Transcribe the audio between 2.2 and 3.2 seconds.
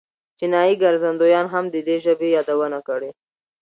یادونه کړې.